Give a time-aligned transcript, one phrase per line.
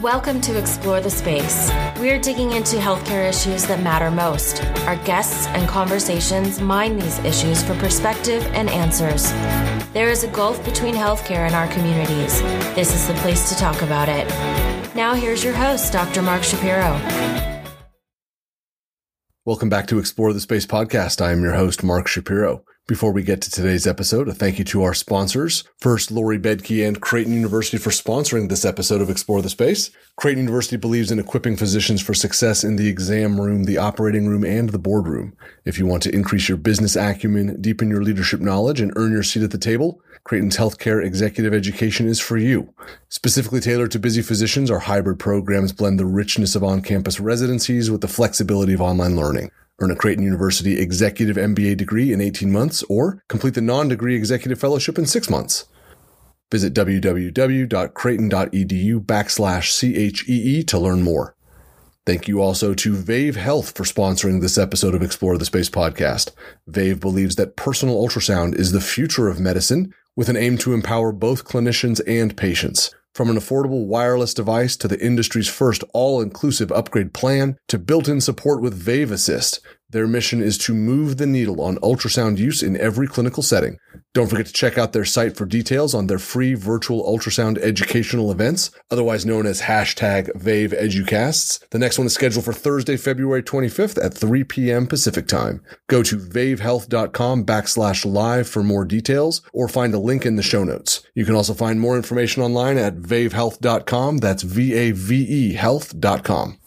[0.00, 1.70] Welcome to Explore the Space.
[1.98, 4.64] We're digging into healthcare issues that matter most.
[4.86, 9.30] Our guests and conversations mine these issues for perspective and answers.
[9.92, 12.40] There is a gulf between healthcare and our communities.
[12.74, 14.26] This is the place to talk about it.
[14.94, 16.22] Now, here's your host, Dr.
[16.22, 16.98] Mark Shapiro.
[19.44, 21.20] Welcome back to Explore the Space podcast.
[21.20, 22.64] I am your host, Mark Shapiro.
[22.90, 25.62] Before we get to today's episode, a thank you to our sponsors.
[25.78, 29.92] First, Lori Bedke and Creighton University for sponsoring this episode of Explore the Space.
[30.16, 34.44] Creighton University believes in equipping physicians for success in the exam room, the operating room,
[34.44, 35.36] and the boardroom.
[35.64, 39.22] If you want to increase your business acumen, deepen your leadership knowledge, and earn your
[39.22, 42.74] seat at the table, Creighton's healthcare executive education is for you.
[43.08, 48.00] Specifically tailored to busy physicians, our hybrid programs blend the richness of on-campus residencies with
[48.00, 49.52] the flexibility of online learning.
[49.80, 54.60] Earn a Creighton University Executive MBA degree in 18 months or complete the non-degree executive
[54.60, 55.64] fellowship in six months.
[56.50, 61.34] Visit www.creighton.edu backslash CHEE to learn more.
[62.04, 66.32] Thank you also to Vave Health for sponsoring this episode of Explore the Space podcast.
[66.66, 71.12] Vave believes that personal ultrasound is the future of medicine with an aim to empower
[71.12, 72.92] both clinicians and patients.
[73.14, 78.62] From an affordable wireless device to the industry's first all-inclusive upgrade plan to built-in support
[78.62, 83.06] with Vave Assist, their mission is to move the needle on ultrasound use in every
[83.06, 83.78] clinical setting.
[84.12, 88.30] Don't forget to check out their site for details on their free virtual ultrasound educational
[88.30, 91.60] events, otherwise known as hashtag Vave Educasts.
[91.70, 94.86] The next one is scheduled for Thursday, February 25th at 3 p.m.
[94.86, 95.60] Pacific time.
[95.88, 100.64] Go to vavehealth.com backslash live for more details or find a link in the show
[100.64, 101.02] notes.
[101.14, 104.18] You can also find more information online at vavehealth.com.
[104.18, 106.59] That's V-A-V-E health.com.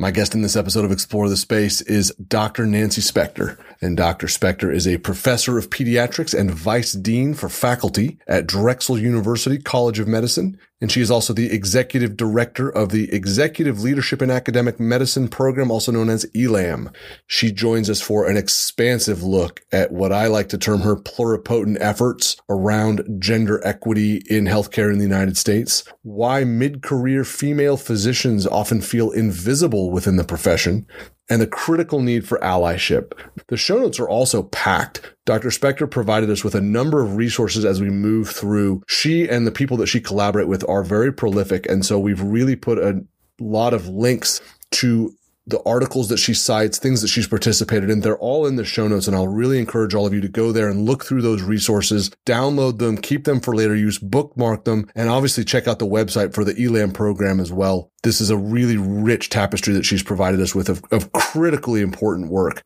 [0.00, 2.64] My guest in this episode of Explore the Space is Dr.
[2.64, 3.58] Nancy Spector.
[3.82, 4.28] And Dr.
[4.28, 9.98] Spector is a professor of pediatrics and vice dean for faculty at Drexel University College
[9.98, 10.58] of Medicine.
[10.80, 15.70] And she is also the executive director of the Executive Leadership in Academic Medicine program,
[15.70, 16.90] also known as ELAM.
[17.26, 21.76] She joins us for an expansive look at what I like to term her pluripotent
[21.80, 28.80] efforts around gender equity in healthcare in the United States, why mid-career female physicians often
[28.80, 30.86] feel invisible within the profession,
[31.30, 33.12] and the critical need for allyship.
[33.46, 35.14] The show notes are also packed.
[35.24, 35.48] Dr.
[35.48, 38.82] Spector provided us with a number of resources as we move through.
[38.88, 41.66] She and the people that she collaborate with are very prolific.
[41.66, 43.04] And so we've really put a
[43.38, 44.40] lot of links
[44.72, 45.14] to
[45.46, 48.86] the articles that she cites, things that she's participated in, they're all in the show
[48.86, 49.06] notes.
[49.06, 52.10] And I'll really encourage all of you to go there and look through those resources,
[52.26, 56.34] download them, keep them for later use, bookmark them, and obviously check out the website
[56.34, 57.90] for the ELAM program as well.
[58.02, 62.30] This is a really rich tapestry that she's provided us with of, of critically important
[62.30, 62.62] work.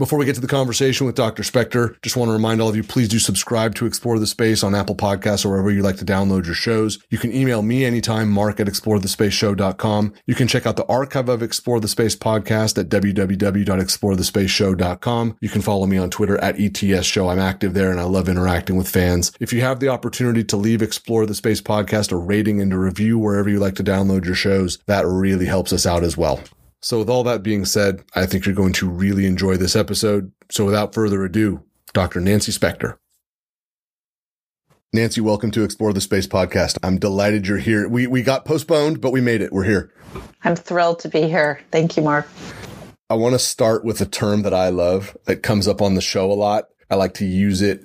[0.00, 1.42] Before we get to the conversation with Dr.
[1.42, 4.64] Spector, just want to remind all of you, please do subscribe to Explore the Space
[4.64, 6.98] on Apple Podcasts or wherever you like to download your shows.
[7.10, 10.14] You can email me anytime, mark at explorethespaceshow.com.
[10.24, 15.36] You can check out the archive of Explore the Space podcast at www.explorethespaceshow.com.
[15.38, 17.28] You can follow me on Twitter at ETS Show.
[17.28, 19.32] I'm active there and I love interacting with fans.
[19.38, 22.78] If you have the opportunity to leave Explore the Space podcast a rating and a
[22.78, 26.40] review wherever you like to download your shows, that really helps us out as well.
[26.82, 30.32] So with all that being said, I think you're going to really enjoy this episode.
[30.50, 32.20] So without further ado, Dr.
[32.20, 32.96] Nancy Spector.
[34.92, 36.78] Nancy, welcome to Explore the Space podcast.
[36.82, 37.86] I'm delighted you're here.
[37.86, 39.52] We we got postponed, but we made it.
[39.52, 39.92] We're here.
[40.42, 41.60] I'm thrilled to be here.
[41.70, 42.26] Thank you, Mark.
[43.10, 46.00] I want to start with a term that I love that comes up on the
[46.00, 46.64] show a lot.
[46.90, 47.84] I like to use it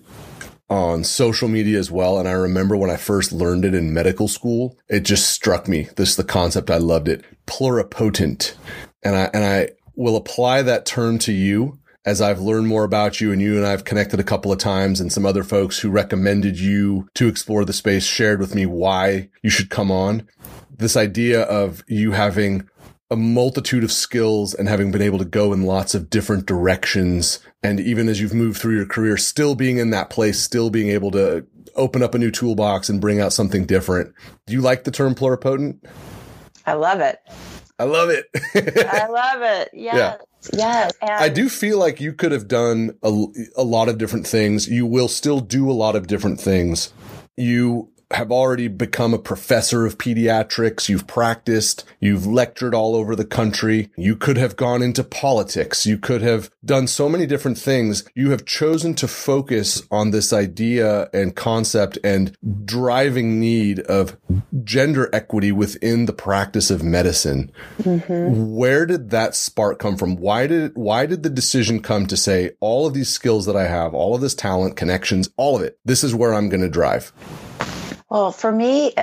[0.70, 2.18] on social media as well.
[2.20, 5.90] And I remember when I first learned it in medical school, it just struck me.
[5.96, 6.72] This is the concept.
[6.72, 7.24] I loved it.
[7.46, 8.56] Pluripotent.
[9.04, 13.20] And I, and I will apply that term to you as I've learned more about
[13.20, 15.90] you and you and I've connected a couple of times and some other folks who
[15.90, 20.28] recommended you to explore the space shared with me why you should come on.
[20.78, 22.70] This idea of you having
[23.12, 27.40] a multitude of skills and having been able to go in lots of different directions.
[27.62, 30.90] And even as you've moved through your career, still being in that place, still being
[30.90, 31.46] able to
[31.76, 34.14] open up a new toolbox and bring out something different.
[34.48, 35.80] Do you like the term pluripotent?
[36.66, 37.20] I love it.
[37.78, 38.26] I love it.
[38.56, 39.70] I love it.
[39.74, 39.96] Yes.
[39.96, 40.18] Yeah.
[40.54, 40.94] Yes.
[41.02, 43.26] And I do feel like you could have done a,
[43.58, 44.68] a lot of different things.
[44.68, 46.94] You will still do a lot of different things.
[47.36, 50.90] You have already become a professor of pediatrics.
[50.90, 51.84] You've practiced.
[52.00, 53.90] You've lectured all over the country.
[53.98, 55.86] You could have gone into politics.
[55.86, 58.04] You could have done so many different things.
[58.16, 62.36] You have chosen to focus on this idea and concept and
[62.66, 64.18] driving need of
[64.64, 67.52] gender equity within the practice of medicine.
[67.82, 68.56] Mm-hmm.
[68.56, 70.16] Where did that spark come from?
[70.16, 73.68] Why did, why did the decision come to say all of these skills that I
[73.68, 76.70] have, all of this talent, connections, all of it, this is where I'm going to
[76.70, 77.12] drive?
[78.10, 78.94] Well, for me,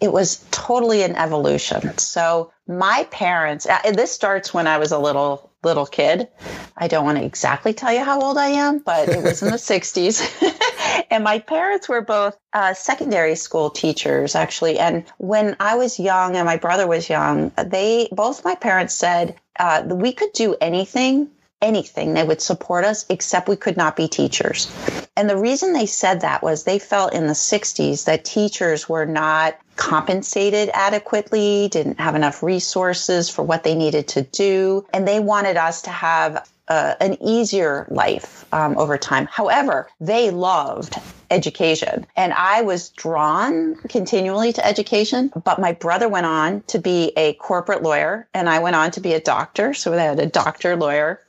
[0.00, 1.96] it was totally an evolution.
[1.98, 6.28] So my parents, uh, this starts when I was a little little kid.
[6.76, 9.50] I don't want to exactly tell you how old I am, but it was in
[9.50, 11.06] the 60s.
[11.10, 14.78] and my parents were both uh, secondary school teachers, actually.
[14.78, 19.36] And when I was young and my brother was young, they both my parents said
[19.58, 21.30] uh, we could do anything
[21.62, 22.14] anything.
[22.14, 24.70] They would support us, except we could not be teachers.
[25.16, 29.06] And the reason they said that was they felt in the 60s that teachers were
[29.06, 35.20] not compensated adequately, didn't have enough resources for what they needed to do, and they
[35.20, 39.26] wanted us to have uh, an easier life um, over time.
[39.30, 40.96] However, they loved
[41.30, 42.06] education.
[42.16, 47.34] And I was drawn continually to education, but my brother went on to be a
[47.34, 49.74] corporate lawyer and I went on to be a doctor.
[49.74, 51.20] So they had a doctor lawyer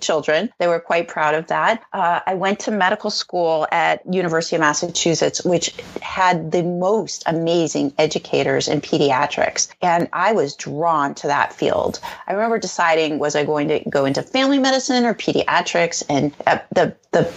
[0.00, 0.52] children.
[0.58, 1.82] They were quite proud of that.
[1.92, 5.72] Uh, I went to medical school at University of Massachusetts, which
[6.02, 12.00] had the most amazing educators in pediatrics, and I was drawn to that field.
[12.26, 16.58] I remember deciding was I going to go into family medicine or pediatrics, and uh,
[16.72, 17.32] the the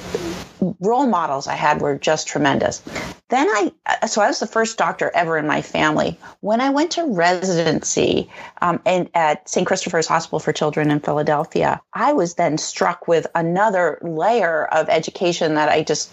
[0.80, 2.82] role models I had were just tremendous.
[3.30, 6.18] Then I, so I was the first doctor ever in my family.
[6.42, 8.30] When I went to residency
[8.62, 9.68] um, and at St.
[9.68, 15.56] Christopher's Hospital for Children in Philadelphia, I was then struck with another layer of education
[15.56, 16.12] that I just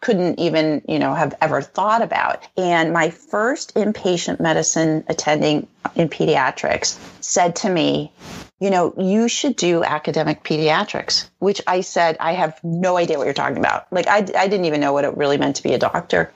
[0.00, 2.46] couldn't even, you know, have ever thought about.
[2.56, 5.66] And my first inpatient medicine attending
[5.96, 8.12] in pediatrics said to me,
[8.60, 13.24] you know, you should do academic pediatrics, which I said, I have no idea what
[13.24, 13.90] you're talking about.
[13.90, 16.30] Like, I, I didn't even know what it really meant to be a doctor.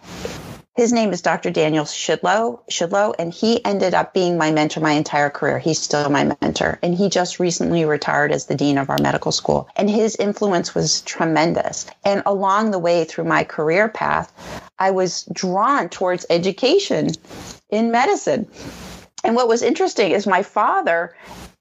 [0.75, 1.51] His name is Dr.
[1.51, 5.59] Daniel Schidlow, Schidlow, and he ended up being my mentor my entire career.
[5.59, 6.79] He's still my mentor.
[6.83, 9.69] And he just recently retired as the dean of our medical school.
[9.77, 11.85] And his influence was tremendous.
[12.07, 14.33] And along the way through my career path,
[14.79, 17.11] I was drawn towards education
[17.69, 18.49] in medicine.
[19.25, 21.15] And what was interesting is my father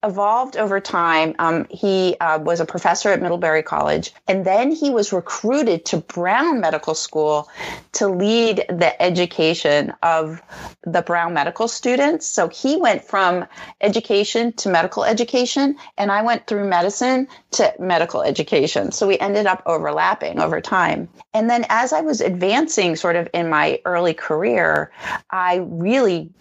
[0.03, 1.35] evolved over time.
[1.37, 5.97] Um, he uh, was a professor at Middlebury College, and then he was recruited to
[5.97, 7.47] Brown Medical School
[7.93, 10.41] to lead the education of
[10.83, 12.25] the Brown medical students.
[12.25, 13.45] So he went from
[13.79, 18.91] education to medical education, and I went through medicine to medical education.
[18.91, 21.09] So we ended up overlapping over time.
[21.35, 24.91] And then as I was advancing sort of in my early career,
[25.29, 26.31] I really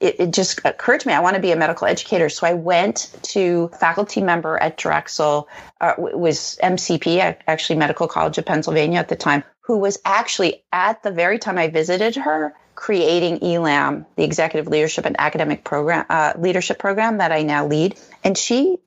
[0.00, 2.28] it, it, just occurred to me I want to be a medical educator.
[2.28, 5.48] So I went to faculty member at Drexel,
[5.80, 11.02] uh, was MCP, actually Medical College of Pennsylvania at the time, who was actually at
[11.02, 16.34] the very time I visited her creating ELAM, the Executive Leadership and Academic Program uh,
[16.38, 17.98] Leadership Program that I now lead.
[18.22, 18.78] And she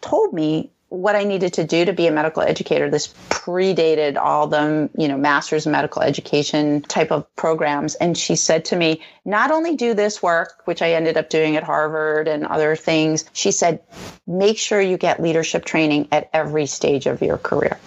[0.00, 2.88] told me what I needed to do to be a medical educator.
[2.88, 7.96] This predated all the, you know, master's in medical education type of programs.
[7.96, 11.56] And she said to me, not only do this work, which I ended up doing
[11.56, 13.82] at Harvard and other things, she said,
[14.26, 17.78] make sure you get leadership training at every stage of your career.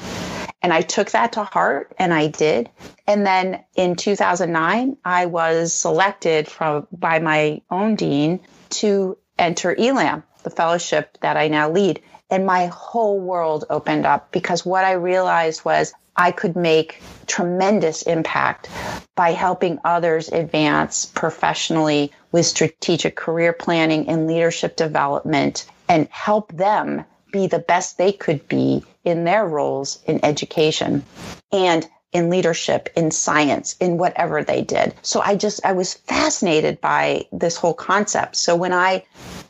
[0.61, 2.69] And I took that to heart and I did.
[3.07, 8.41] And then in 2009, I was selected from by my own dean
[8.71, 12.01] to enter ELAM, the fellowship that I now lead.
[12.29, 18.01] And my whole world opened up because what I realized was I could make tremendous
[18.01, 18.69] impact
[19.15, 27.05] by helping others advance professionally with strategic career planning and leadership development and help them
[27.31, 31.03] be the best they could be in their roles in education
[31.51, 34.95] and in leadership, in science, in whatever they did.
[35.03, 38.35] So I just, I was fascinated by this whole concept.
[38.35, 39.05] So when I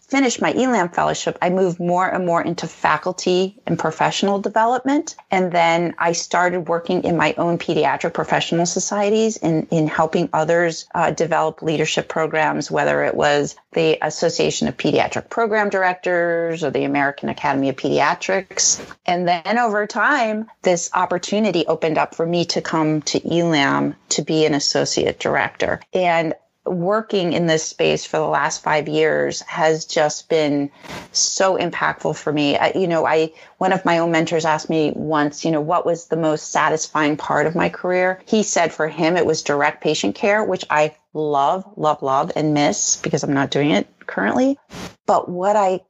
[0.09, 5.15] finished my ELAM fellowship, I moved more and more into faculty and professional development.
[5.31, 10.87] And then I started working in my own pediatric professional societies in, in helping others
[10.95, 16.83] uh, develop leadership programs, whether it was the Association of Pediatric Program Directors or the
[16.85, 18.83] American Academy of Pediatrics.
[19.05, 24.21] And then over time, this opportunity opened up for me to come to ELAM to
[24.23, 25.81] be an associate director.
[25.93, 26.33] And
[26.65, 30.69] working in this space for the last five years has just been
[31.11, 32.57] so impactful for me.
[32.57, 35.85] I, you know, I one of my own mentors asked me once, you know, what
[35.85, 38.21] was the most satisfying part of my career?
[38.25, 42.53] He said for him it was direct patient care, which I love, love, love, and
[42.53, 44.57] miss because I'm not doing it currently.
[45.05, 45.81] But what I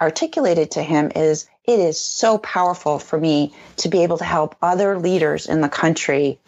[0.00, 4.56] articulated to him is it is so powerful for me to be able to help
[4.62, 6.38] other leaders in the country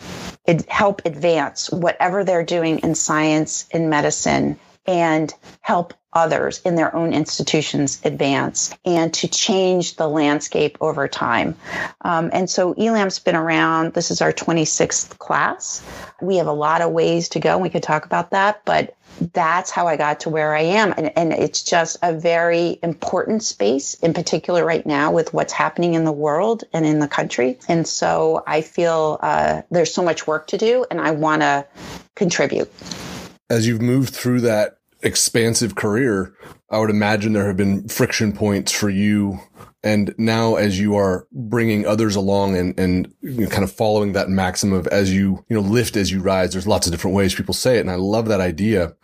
[0.69, 7.13] help advance whatever they're doing in science, in medicine, and help others in their own
[7.13, 11.55] institutions advance and to change the landscape over time.
[12.03, 13.95] Um, and so ELAM's been around.
[13.95, 15.85] This is our 26th class.
[16.21, 17.55] We have a lot of ways to go.
[17.55, 18.97] And we could talk about that, but
[19.33, 20.95] that's how I got to where I am.
[20.97, 25.95] And, and it's just a very important space, in particular right now with what's happening
[25.95, 27.59] in the world and in the country.
[27.69, 31.67] And so I feel uh, there's so much work to do, and I want to
[32.17, 32.71] contribute.
[33.49, 36.35] As you've moved through that expansive career,
[36.71, 39.41] I would imagine there have been friction points for you.
[39.83, 44.13] And now as you are bringing others along and, and you know, kind of following
[44.13, 47.17] that maxim of as you, you know, lift as you rise, there's lots of different
[47.17, 47.81] ways people say it.
[47.81, 48.95] And I love that idea.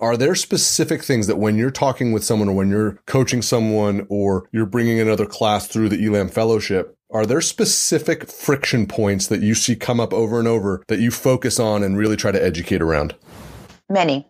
[0.00, 4.06] Are there specific things that when you're talking with someone or when you're coaching someone
[4.08, 9.40] or you're bringing another class through the ELAM fellowship, are there specific friction points that
[9.40, 12.42] you see come up over and over that you focus on and really try to
[12.42, 13.14] educate around?
[13.88, 14.26] Many.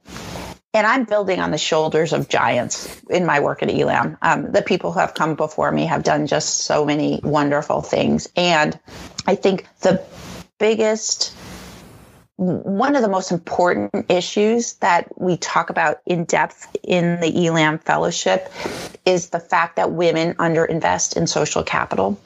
[0.75, 4.19] And I'm building on the shoulders of giants in my work at ELAM.
[4.23, 8.29] Um, the people who have come before me have done just so many wonderful things.
[8.35, 8.79] And
[9.25, 10.03] I think the
[10.59, 11.33] biggest,
[12.37, 17.79] one of the most important issues that we talk about in depth in the ELAM
[17.79, 18.53] fellowship
[19.07, 22.21] is the fact that women underinvest in social capital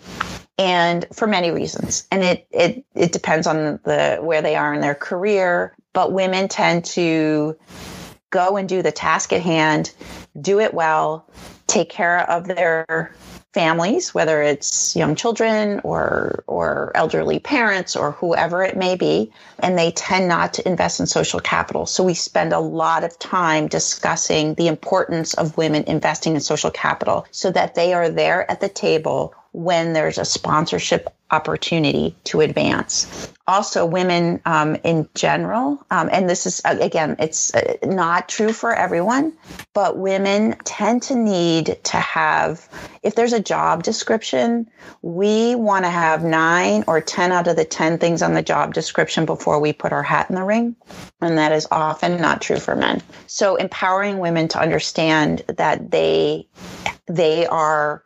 [0.59, 4.81] and for many reasons and it, it it depends on the where they are in
[4.81, 7.57] their career but women tend to
[8.31, 9.93] go and do the task at hand,
[10.41, 11.27] do it well,
[11.67, 13.13] take care of their
[13.55, 19.79] families, whether it's young children or or elderly parents or whoever it may be, and
[19.79, 21.87] they tend not to invest in social capital.
[21.87, 26.71] So we spend a lot of time discussing the importance of women investing in social
[26.71, 32.41] capital so that they are there at the table when there's a sponsorship opportunity to
[32.41, 33.33] advance.
[33.47, 38.75] Also, women um, in general, um, and this is again, it's uh, not true for
[38.75, 39.33] everyone,
[39.73, 42.69] but women tend to need to have,
[43.03, 44.69] if there's a job description,
[45.01, 48.75] we want to have nine or 10 out of the 10 things on the job
[48.75, 50.77] description before we put our hat in the ring.
[51.21, 53.03] And that is often not true for men.
[53.27, 56.49] So empowering women to understand that they,
[57.07, 58.03] they are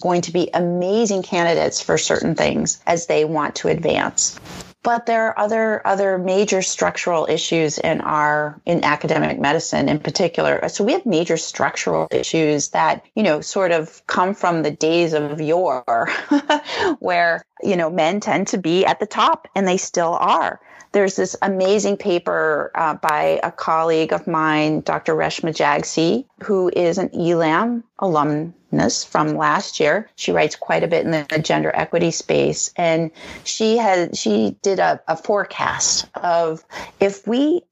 [0.00, 2.49] going to be amazing candidates for certain things
[2.86, 4.38] as they want to advance.
[4.82, 10.66] But there are other other major structural issues in our in academic medicine in particular.
[10.68, 15.12] So we have major structural issues that you know sort of come from the days
[15.12, 16.08] of yore
[16.98, 20.60] where you know men tend to be at the top and they still are
[20.92, 25.14] there's this amazing paper uh, by a colleague of mine, Dr.
[25.14, 30.10] Reshma Jagsi, who is an ELAM alumnus from last year.
[30.16, 33.10] She writes quite a bit in the gender equity space, and
[33.44, 36.64] she has she did a, a forecast of
[36.98, 37.62] if we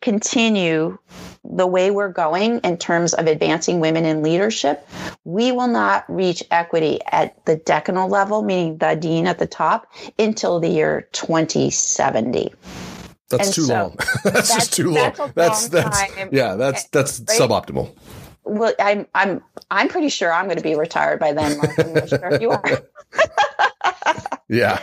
[0.00, 0.98] continue
[1.44, 4.86] the way we're going in terms of advancing women in leadership,
[5.24, 9.86] we will not reach equity at the decanal level, meaning the dean at the top,
[10.18, 12.52] until the year 2070.
[13.30, 13.96] That's and too so long.
[13.96, 15.12] that's, that's, just too long.
[15.34, 17.40] That's that's, that's yeah, that's eh, that's right?
[17.40, 17.94] suboptimal.
[18.44, 21.58] Well, I'm I'm I'm pretty sure I'm going to be retired by then.
[21.58, 21.78] Mark.
[21.78, 22.64] I'm sure you are.
[24.48, 24.80] yeah.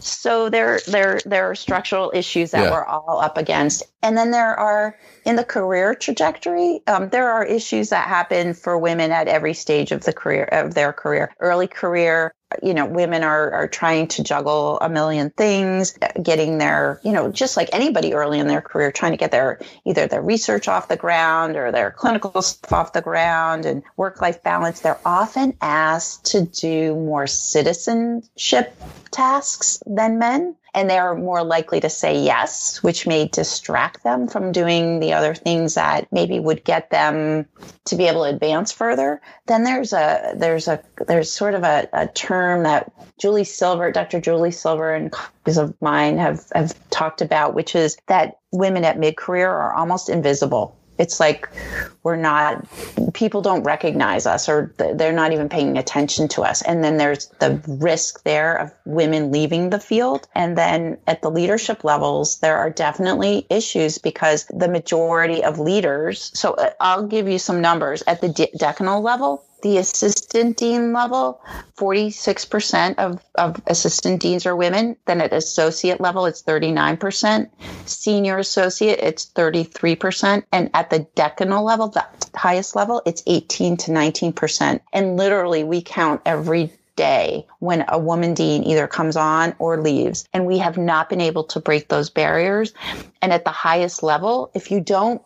[0.00, 2.70] So there there there are structural issues that yeah.
[2.70, 7.44] we're all up against, and then there are in the career trajectory, um, there are
[7.44, 11.34] issues that happen for women at every stage of the career of their career.
[11.40, 17.00] Early career, you know, women are, are trying to juggle a million things, getting their,
[17.04, 20.22] you know, just like anybody early in their career, trying to get their either their
[20.22, 24.80] research off the ground or their clinical stuff off the ground and work life balance.
[24.80, 28.76] They're often asked to do more citizenship
[29.10, 34.52] tasks than men and they're more likely to say yes, which may distract them from
[34.52, 37.46] doing the other things that maybe would get them
[37.84, 39.20] to be able to advance further.
[39.46, 44.20] Then there's a there's a there's sort of a, a term that Julie Silver, Dr.
[44.20, 48.98] Julie Silver and colleagues of mine have have talked about, which is that women at
[48.98, 51.48] mid career are almost invisible it's like
[52.02, 52.66] we're not
[53.14, 56.62] people don't recognize us or they're not even paying attention to us.
[56.62, 60.28] And then there's the risk there of women leaving the field.
[60.34, 66.30] And then at the leadership levels there are definitely issues because the majority of leaders
[66.34, 68.02] so uh, i'll give you some numbers.
[68.06, 71.40] At the decanal level the assistant dean level,
[71.76, 74.96] 46% of, of assistant deans are women.
[75.06, 77.48] Then at associate level, it's 39%.
[77.86, 80.44] Senior associate, it's 33%.
[80.52, 84.80] And at the decanal level, the highest level, it's 18 to 19%.
[84.92, 90.28] And literally, we count every day when a woman dean either comes on or leaves.
[90.32, 92.72] And we have not been able to break those barriers.
[93.22, 95.22] And at the highest level, if you don't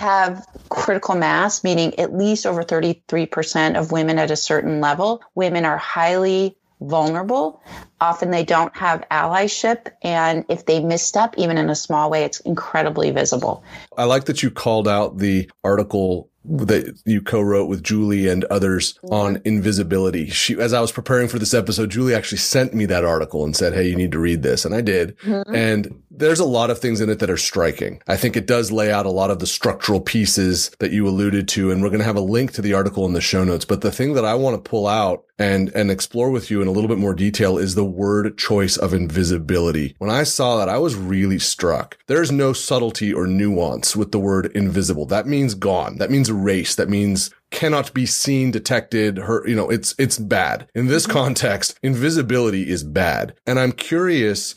[0.00, 5.66] have critical mass, meaning at least over 33% of women at a certain level, women
[5.66, 7.62] are highly vulnerable.
[8.00, 9.88] Often they don't have allyship.
[10.02, 13.62] And if they misstep, even in a small way, it's incredibly visible.
[13.96, 18.98] I like that you called out the article that you co-wrote with Julie and others
[19.10, 20.30] on invisibility.
[20.30, 23.54] She, as I was preparing for this episode, Julie actually sent me that article and
[23.54, 24.64] said, Hey, you need to read this.
[24.64, 25.18] And I did.
[25.18, 25.54] Mm-hmm.
[25.54, 28.02] And there's a lot of things in it that are striking.
[28.08, 31.48] I think it does lay out a lot of the structural pieces that you alluded
[31.48, 31.70] to.
[31.70, 33.64] And we're going to have a link to the article in the show notes.
[33.64, 36.68] But the thing that I want to pull out and, and explore with you in
[36.68, 39.94] a little bit more detail is the word choice of invisibility.
[39.98, 41.98] When I saw that, I was really struck.
[42.06, 45.06] There's no subtlety or nuance with the word invisible.
[45.06, 45.98] That means gone.
[45.98, 46.76] That means erased.
[46.76, 50.68] That means cannot be seen, detected, hurt, you know, it's, it's bad.
[50.74, 51.12] In this mm-hmm.
[51.12, 53.34] context, invisibility is bad.
[53.46, 54.54] And I'm curious,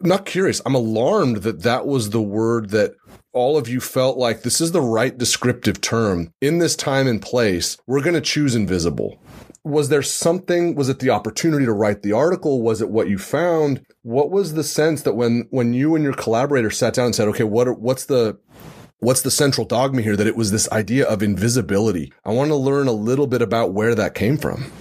[0.00, 2.94] not curious, I'm alarmed that that was the word that
[3.32, 7.22] all of you felt like this is the right descriptive term in this time and
[7.22, 7.76] place.
[7.86, 9.20] We're going to choose invisible.
[9.62, 10.74] Was there something?
[10.74, 12.62] Was it the opportunity to write the article?
[12.62, 13.84] Was it what you found?
[14.02, 17.28] What was the sense that when, when you and your collaborator sat down and said,
[17.28, 18.38] okay, what, are, what's the,
[19.00, 22.12] what's the central dogma here that it was this idea of invisibility?
[22.24, 24.72] I want to learn a little bit about where that came from.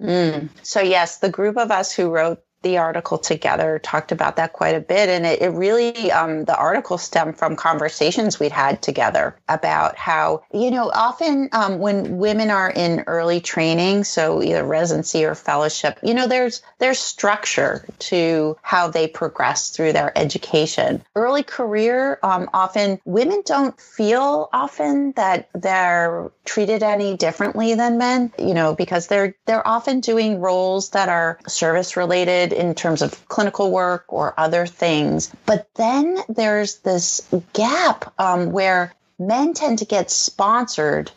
[0.00, 0.50] Mm.
[0.62, 4.74] So, yes, the group of us who wrote the article together talked about that quite
[4.74, 5.08] a bit.
[5.08, 10.42] And it, it really um, the article stemmed from conversations we'd had together about how
[10.52, 15.98] you know often um, when women are in early training so either residency or fellowship
[16.02, 21.02] you know there's there's structure to how they progress through their education.
[21.14, 28.32] Early career um, often women don't feel often that they're treated any differently than men
[28.38, 33.28] you know because they're they're often doing roles that are service related in terms of
[33.28, 35.32] clinical work or other things.
[35.46, 41.10] But then there's this gap um, where men tend to get sponsored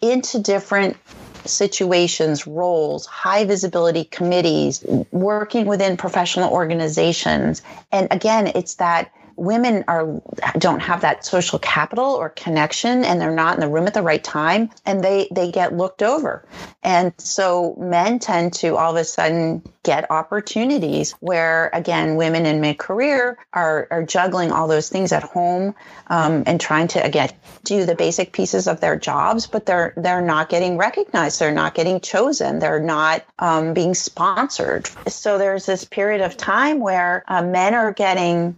[0.00, 0.96] into different
[1.44, 7.62] situations, roles, high visibility committees, working within professional organizations.
[7.92, 10.20] And again, it's that women are
[10.58, 14.02] don't have that social capital or connection and they're not in the room at the
[14.02, 16.46] right time and they they get looked over.
[16.82, 22.60] And so men tend to all of a sudden get opportunities where again women in
[22.60, 25.74] mid-career are, are juggling all those things at home
[26.08, 27.30] um, and trying to again
[27.64, 31.40] do the basic pieces of their jobs but they're they're not getting recognized.
[31.40, 32.58] They're not getting chosen.
[32.58, 34.88] They're not um, being sponsored.
[35.08, 38.56] So there's this period of time where uh, men are getting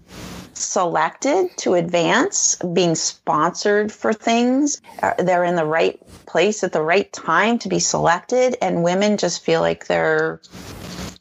[0.59, 4.81] selected to advance, being sponsored for things.
[5.03, 9.17] Uh, they're in the right place at the right time to be selected, and women
[9.17, 10.41] just feel like they're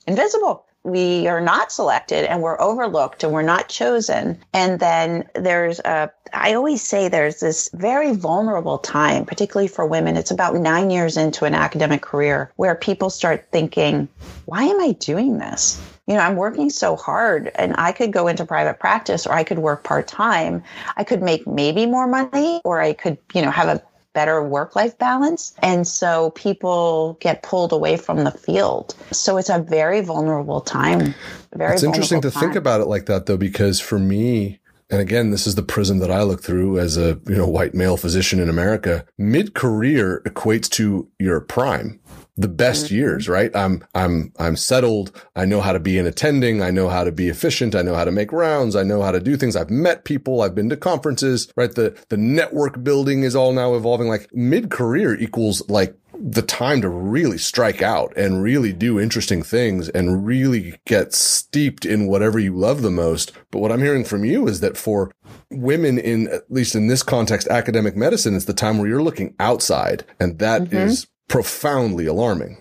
[0.08, 0.66] invisible.
[0.84, 4.40] We are not selected and we're overlooked and we're not chosen.
[4.54, 10.16] And then there's a, I always say there's this very vulnerable time, particularly for women.
[10.16, 14.08] It's about nine years into an academic career where people start thinking,
[14.46, 15.78] why am I doing this?
[16.08, 19.44] You know, I'm working so hard and I could go into private practice or I
[19.44, 20.64] could work part time.
[20.96, 24.76] I could make maybe more money or I could, you know, have a better work
[24.76, 25.54] life balance.
[25.62, 28.96] And so people get pulled away from the field.
[29.12, 31.14] So it's a very vulnerable time.
[31.54, 32.42] Very It's interesting to time.
[32.42, 36.00] think about it like that though, because for me, and again, this is the prism
[36.00, 39.06] that I look through as a, you know, white male physician in America.
[39.18, 42.00] Mid career equates to your prime
[42.38, 42.96] the best mm-hmm.
[42.96, 43.54] years, right?
[43.56, 45.12] I'm, I'm, I'm settled.
[45.36, 46.62] I know how to be in attending.
[46.62, 47.76] I know how to be efficient.
[47.76, 48.76] I know how to make rounds.
[48.76, 49.56] I know how to do things.
[49.56, 50.42] I've met people.
[50.42, 51.74] I've been to conferences, right?
[51.74, 54.08] The, the network building is all now evolving.
[54.08, 59.44] Like mid career equals like the time to really strike out and really do interesting
[59.44, 63.32] things and really get steeped in whatever you love the most.
[63.52, 65.12] But what I'm hearing from you is that for
[65.52, 69.36] women in, at least in this context, academic medicine, it's the time where you're looking
[69.40, 70.78] outside and that mm-hmm.
[70.78, 72.58] is profoundly alarming.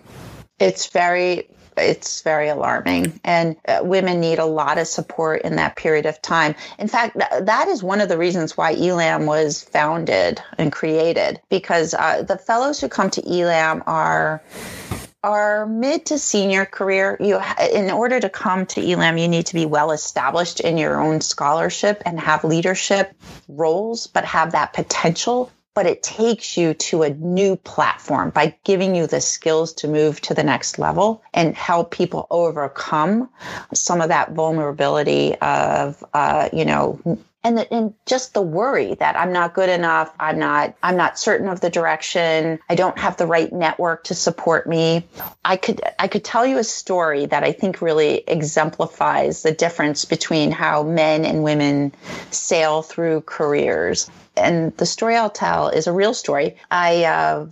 [0.59, 3.19] It's very it's very alarming.
[3.23, 6.55] And uh, women need a lot of support in that period of time.
[6.79, 11.39] In fact th- that is one of the reasons why elam was founded and created.
[11.49, 14.41] Because uh, the fellows who come to elam are
[15.23, 17.17] are mid to senior career.
[17.19, 17.39] You
[17.71, 21.21] in order to come to elam you need to be well established in your own
[21.21, 23.13] scholarship and have leadership
[23.47, 28.95] roles but have that potential but it takes you to a new platform by giving
[28.95, 33.29] you the skills to move to the next level and help people overcome
[33.75, 36.99] some of that vulnerability of, uh, you know,
[37.43, 41.19] and the, and just the worry that I'm not good enough, I'm not I'm not
[41.19, 45.05] certain of the direction, I don't have the right network to support me.
[45.45, 50.05] I could I could tell you a story that I think really exemplifies the difference
[50.05, 51.93] between how men and women
[52.31, 54.09] sail through careers.
[54.37, 56.57] And the story I'll tell is a real story.
[56.71, 57.47] I uh,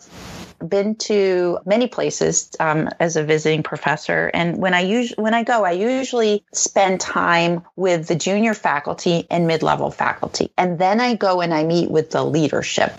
[0.67, 5.43] been to many places um, as a visiting professor, and when I usually when I
[5.43, 10.99] go, I usually spend time with the junior faculty and mid level faculty, and then
[10.99, 12.93] I go and I meet with the leadership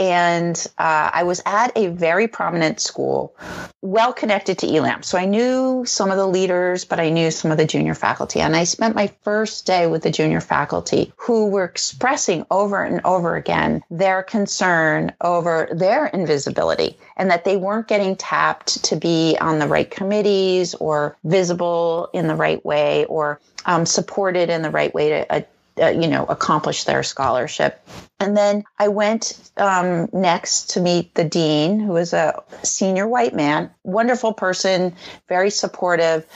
[0.00, 3.36] and uh, I was at a very prominent school,
[3.82, 5.02] well connected to ELAM.
[5.02, 8.40] So I knew some of the leaders, but I knew some of the junior faculty.
[8.40, 13.02] And I spent my first day with the junior faculty who were expressing over and
[13.04, 19.36] over again their concern over their invisibility and that they weren't getting tapped to be
[19.38, 24.70] on the right committees or visible in the right way or um, supported in the
[24.70, 25.32] right way to.
[25.32, 25.42] Uh,
[25.80, 27.80] uh, you know, accomplish their scholarship.
[28.18, 33.34] And then I went um, next to meet the dean, who was a senior white
[33.34, 34.94] man, wonderful person,
[35.28, 36.26] very supportive,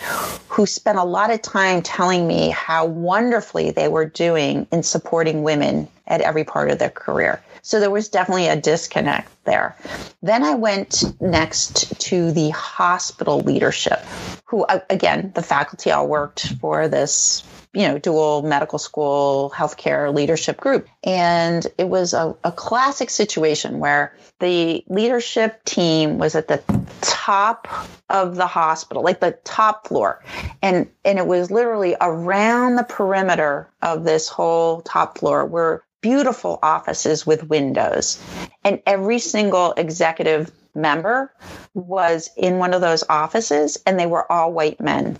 [0.48, 5.42] who spent a lot of time telling me how wonderfully they were doing in supporting
[5.42, 7.42] women at every part of their career.
[7.64, 9.74] So there was definitely a disconnect there.
[10.22, 14.00] Then I went next to the hospital leadership,
[14.44, 17.42] who, again, the faculty all worked for this
[17.74, 20.86] you know, dual medical school healthcare leadership group.
[21.02, 26.62] And it was a, a classic situation where the leadership team was at the
[27.00, 27.66] top
[28.08, 30.22] of the hospital, like the top floor.
[30.62, 36.58] And, and it was literally around the perimeter of this whole top floor were beautiful
[36.62, 38.22] offices with windows.
[38.62, 41.32] And every single executive member
[41.72, 45.16] was in one of those offices and they were all white men.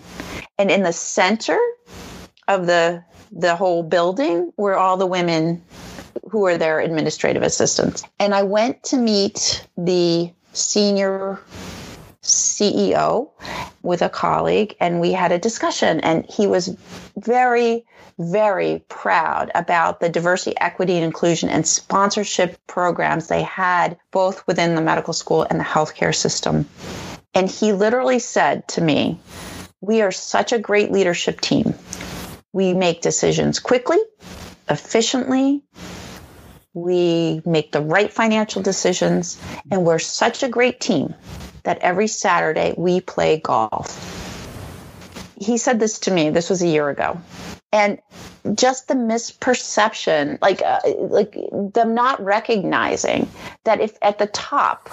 [0.59, 1.59] And in the center
[2.47, 5.65] of the the whole building were all the women
[6.31, 8.05] who were their administrative assistants.
[8.21, 11.41] And I went to meet the senior
[12.25, 13.31] CEO
[13.83, 16.77] with a colleague and we had a discussion and he was
[17.17, 17.85] very
[18.19, 24.75] very proud about the diversity equity and inclusion and sponsorship programs they had both within
[24.75, 26.67] the medical school and the healthcare system
[27.35, 29.19] and he literally said to me
[29.81, 31.75] we are such a great leadership team
[32.55, 33.99] we make decisions quickly,
[34.71, 35.61] efficiently.
[36.73, 39.41] We make the right financial decisions.
[39.73, 41.15] And we're such a great team
[41.65, 44.11] that every Saturday we play golf.
[45.39, 47.21] He said this to me, this was a year ago.
[47.73, 48.01] And
[48.55, 53.29] just the misperception, like, uh, like them not recognizing
[53.65, 54.91] that if at the top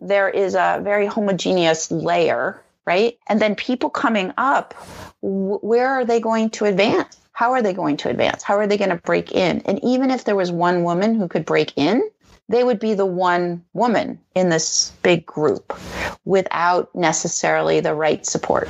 [0.00, 3.18] there is a very homogeneous layer right?
[3.26, 4.72] And then people coming up,
[5.20, 7.18] where are they going to advance?
[7.32, 8.42] How are they going to advance?
[8.42, 9.60] How are they going to break in?
[9.66, 12.00] And even if there was one woman who could break in,
[12.48, 15.78] they would be the one woman in this big group
[16.24, 18.68] without necessarily the right support.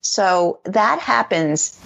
[0.00, 1.78] So that happens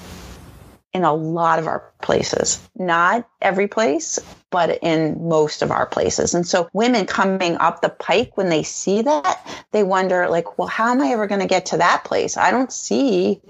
[0.92, 4.18] in a lot of our places, not every place,
[4.50, 6.32] but in most of our places.
[6.32, 10.68] And so women coming up the pike, when they see that, they wonder, like, well,
[10.68, 12.38] how am I ever going to get to that place?
[12.38, 13.42] I don't see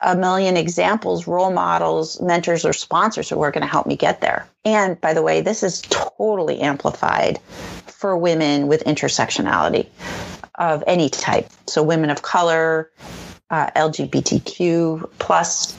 [0.00, 4.20] a million examples, role models, mentors, or sponsors who are going to help me get
[4.20, 4.48] there.
[4.64, 7.40] And by the way, this is totally amplified
[7.86, 9.88] for women with intersectionality
[10.54, 11.48] of any type.
[11.66, 12.90] So women of color,
[13.50, 15.72] uh, LGBTQ plus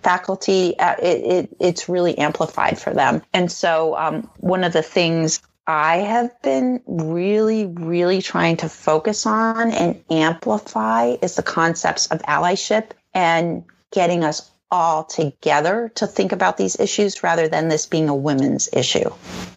[0.00, 3.22] faculty, uh, it, it, it's really amplified for them.
[3.32, 9.26] And so, um, one of the things I have been really, really trying to focus
[9.26, 16.32] on and amplify is the concepts of allyship and getting us all together to think
[16.32, 19.08] about these issues rather than this being a women's issue.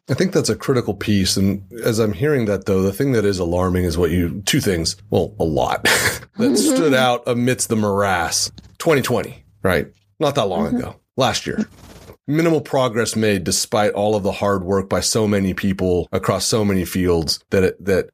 [0.10, 1.38] I think that's a critical piece.
[1.38, 4.60] And as I'm hearing that though, the thing that is alarming is what you, two
[4.60, 5.84] things, well, a lot
[6.38, 8.52] that stood out amidst the morass.
[8.80, 9.88] 2020, right?
[10.20, 10.78] Not that long mm-hmm.
[10.78, 11.66] ago, last year.
[12.28, 16.66] Minimal progress made despite all of the hard work by so many people across so
[16.66, 18.10] many fields that it, that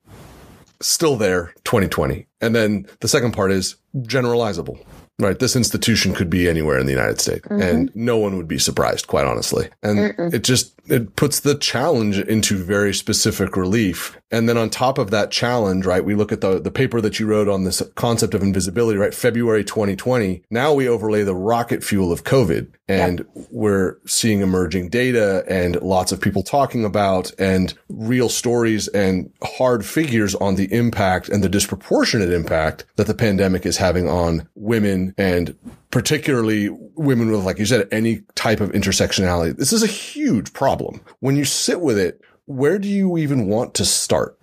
[0.81, 2.27] still there 2020.
[2.41, 4.85] And then the second part is generalizable
[5.21, 5.39] right?
[5.39, 7.61] This institution could be anywhere in the United States mm-hmm.
[7.61, 9.69] and no one would be surprised, quite honestly.
[9.81, 10.33] And Mm-mm.
[10.33, 14.17] it just, it puts the challenge into very specific relief.
[14.31, 16.03] And then on top of that challenge, right?
[16.03, 19.13] We look at the, the paper that you wrote on this concept of invisibility, right?
[19.13, 20.43] February 2020.
[20.49, 23.47] Now we overlay the rocket fuel of COVID and yep.
[23.51, 29.85] we're seeing emerging data and lots of people talking about and real stories and hard
[29.85, 35.13] figures on the impact and the disproportionate impact that the pandemic is having on women
[35.17, 35.55] and
[35.91, 39.55] particularly women with, like you said, any type of intersectionality.
[39.55, 41.01] This is a huge problem.
[41.19, 42.21] When you sit with it,
[42.55, 44.37] where do you even want to start?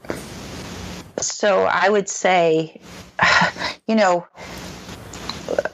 [1.21, 2.81] So I would say,
[3.87, 4.27] you know,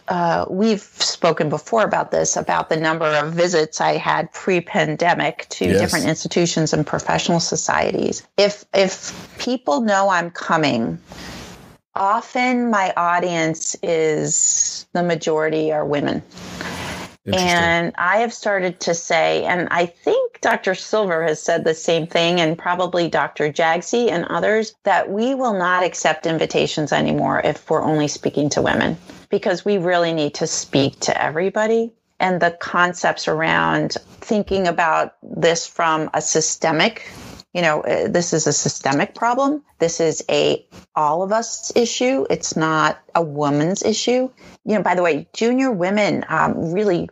[0.09, 5.66] uh, we've spoken before about this about the number of visits I had pre-pandemic to
[5.66, 5.81] yes.
[5.81, 8.27] different institutions and professional societies.
[8.37, 10.99] If if people know I'm coming,
[11.94, 16.23] often my audience is the majority are women.
[17.33, 20.75] And I have started to say, and I think Dr.
[20.75, 23.51] Silver has said the same thing, and probably Dr.
[23.51, 28.63] Jagsi and others, that we will not accept invitations anymore if we're only speaking to
[28.63, 28.99] women
[29.31, 31.93] because we really need to speak to everybody.
[32.21, 37.11] And the concepts around thinking about this from a systemic
[37.55, 42.27] you know uh, this is a systemic problem this is a all of us issue
[42.29, 44.29] it's not a woman's issue
[44.64, 47.09] you know by the way junior women um, really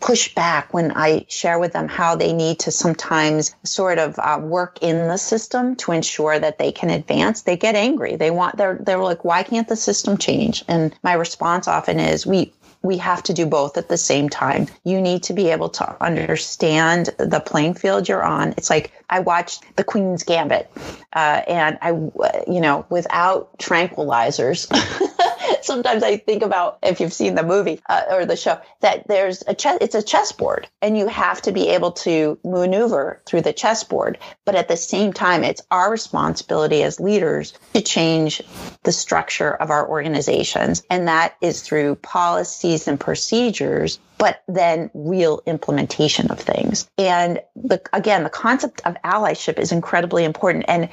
[0.00, 4.38] push back when I share with them how they need to sometimes sort of uh,
[4.40, 7.42] work in the system to ensure that they can advance.
[7.42, 8.16] They get angry.
[8.16, 10.64] They want they're they're like, why can't the system change?
[10.68, 14.66] And my response often is, we we have to do both at the same time.
[14.84, 18.52] You need to be able to understand the playing field you're on.
[18.56, 20.70] It's like I watched The Queen's Gambit,
[21.12, 24.68] uh, and I, you know, without tranquilizers.
[25.62, 29.42] sometimes I think about if you've seen the movie uh, or the show that there's
[29.46, 33.52] a chess, it's a chessboard and you have to be able to maneuver through the
[33.52, 34.18] chessboard.
[34.44, 38.42] But at the same time, it's our responsibility as leaders to change
[38.82, 40.82] the structure of our organizations.
[40.90, 46.90] And that is through policies and procedures but then real implementation of things.
[46.98, 50.64] And the, again, the concept of allyship is incredibly important.
[50.68, 50.88] And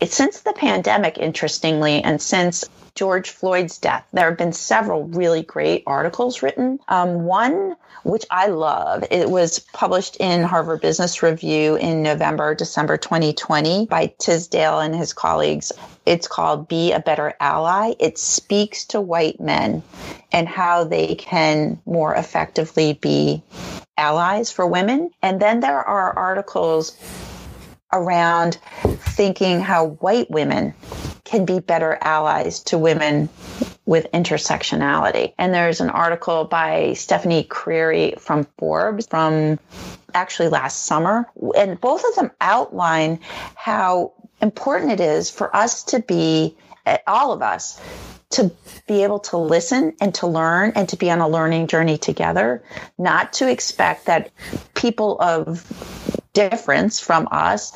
[0.00, 2.64] it, since the pandemic, interestingly, and since
[2.98, 6.80] George Floyd's death, there have been several really great articles written.
[6.88, 12.96] Um, one, which I love, it was published in Harvard Business Review in November, December
[12.96, 15.70] 2020 by Tisdale and his colleagues.
[16.06, 17.94] It's called Be a Better Ally.
[18.00, 19.84] It speaks to white men
[20.32, 23.44] and how they can more effectively be
[23.96, 25.10] allies for women.
[25.22, 26.96] And then there are articles
[27.92, 30.74] around thinking how white women
[31.28, 33.28] can be better allies to women
[33.84, 35.34] with intersectionality.
[35.36, 39.58] And there's an article by Stephanie Creary from Forbes from
[40.14, 41.26] actually last summer.
[41.56, 43.20] And both of them outline
[43.54, 46.56] how important it is for us to be,
[47.06, 47.80] all of us,
[48.30, 48.50] to
[48.86, 52.62] be able to listen and to learn and to be on a learning journey together,
[52.96, 54.30] not to expect that
[54.74, 55.66] people of
[56.38, 57.72] difference from us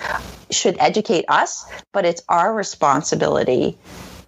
[0.50, 3.76] should educate us, but it's our responsibility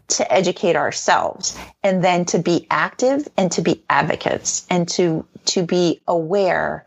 [0.08, 5.62] to educate ourselves and then to be active and to be advocates and to to
[5.62, 6.84] be aware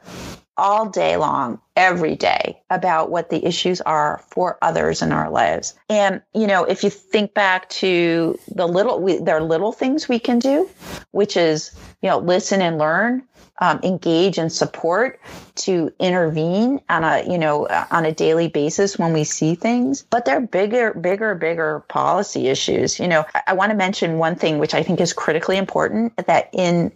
[0.58, 5.76] all day long, every day about what the issues are for others in our lives.
[5.88, 10.10] And, you know, if you think back to the little, we, there are little things
[10.10, 10.68] we can do,
[11.12, 13.24] which is, you know, listen and learn,
[13.60, 15.20] um, engage and support
[15.56, 20.04] to intervene on a you know on a daily basis when we see things.
[20.04, 23.00] But they're bigger bigger bigger policy issues.
[23.00, 26.16] You know i, I want to mention one thing which i think is critically important
[26.28, 26.92] that in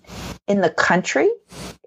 [0.48, 1.30] in the country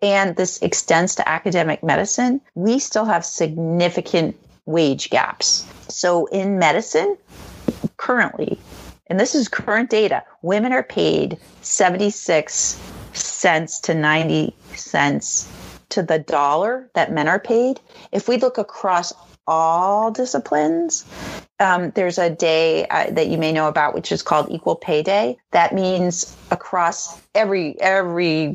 [0.03, 5.67] and this extends to academic medicine we still have significant wage gaps.
[5.89, 7.17] So in medicine
[7.97, 8.59] currently
[9.07, 12.81] and this is current data women are paid 76
[13.15, 15.49] cents to 90 cents
[15.91, 17.81] to the dollar that men are paid.
[18.13, 19.13] If we look across
[19.47, 21.05] all disciplines,
[21.61, 25.03] um, there's a day uh, that you may know about, which is called Equal Pay
[25.03, 25.37] Day.
[25.53, 28.55] That means across every every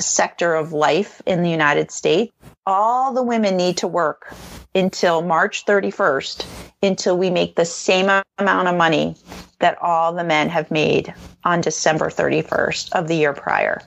[0.00, 2.32] sector of life in the United States,
[2.66, 4.32] all the women need to work
[4.74, 6.46] until March 31st
[6.82, 9.16] until we make the same amount of money
[9.60, 11.12] that all the men have made
[11.44, 13.82] on December 31st of the year prior.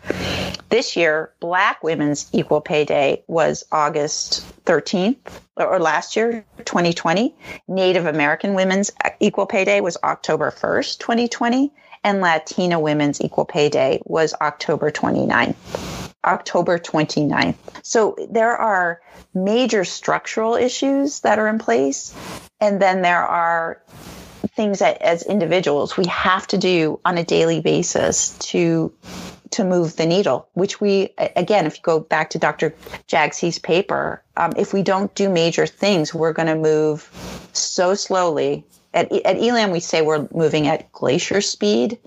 [0.69, 5.17] This year, Black Women's Equal Pay Day was August 13th,
[5.56, 7.36] or last year, 2020.
[7.67, 11.71] Native American Women's Equal Pay Day was October 1st, 2020.
[12.03, 15.55] And Latina Women's Equal Pay Day was October 29th.
[16.23, 17.55] October 29th.
[17.83, 19.01] So there are
[19.33, 22.15] major structural issues that are in place.
[22.59, 23.81] And then there are
[24.55, 28.93] things that as individuals we have to do on a daily basis to
[29.51, 32.73] to move the needle, which we, again, if you go back to Dr.
[33.09, 37.09] Jagsi's paper, um, if we don't do major things, we're going to move
[37.51, 38.65] so slowly.
[38.93, 41.97] At, at Elam, we say we're moving at glacier speed.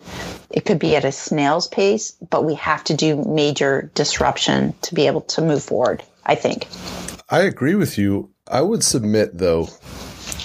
[0.50, 4.94] It could be at a snail's pace, but we have to do major disruption to
[4.94, 6.66] be able to move forward, I think.
[7.30, 8.30] I agree with you.
[8.46, 9.68] I would submit, though,